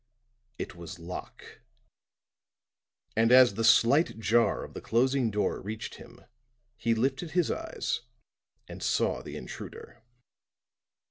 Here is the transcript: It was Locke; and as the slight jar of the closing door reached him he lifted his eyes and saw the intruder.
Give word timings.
It 0.57 0.73
was 0.73 0.97
Locke; 0.97 1.61
and 3.15 3.31
as 3.31 3.53
the 3.53 3.63
slight 3.63 4.17
jar 4.17 4.63
of 4.63 4.73
the 4.73 4.81
closing 4.81 5.29
door 5.29 5.61
reached 5.61 5.97
him 5.97 6.25
he 6.75 6.95
lifted 6.95 7.33
his 7.37 7.51
eyes 7.51 8.01
and 8.67 8.81
saw 8.81 9.21
the 9.21 9.37
intruder. 9.37 10.01